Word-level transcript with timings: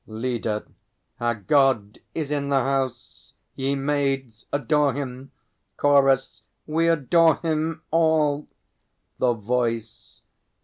LEADER. 0.07 0.65
Our 1.19 1.35
God 1.35 1.99
is 2.15 2.31
in 2.31 2.49
the 2.49 2.61
house! 2.61 3.33
Ye 3.55 3.75
maids 3.75 4.47
adore 4.51 4.93
Him! 4.93 5.31
CHORUS. 5.77 6.41
We 6.65 6.87
adore 6.87 7.35
Him 7.35 7.83
all! 7.91 8.47
THE 9.19 9.33
VOICE. 9.33 10.21